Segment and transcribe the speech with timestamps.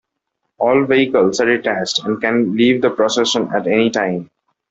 [0.57, 4.31] All vehicles are detached and can leave the procession at any time.